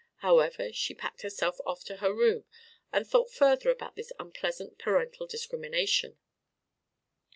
However 0.21 0.73
she 0.73 0.95
packed 0.95 1.21
herself 1.21 1.59
off 1.63 1.83
to 1.83 1.97
her 1.97 2.11
room 2.11 2.45
and 2.91 3.05
thought 3.05 3.29
further 3.31 3.69
about 3.69 3.95
this 3.95 4.11
unpleasant 4.17 4.79
parental 4.79 5.27
discrimination. 5.27 6.17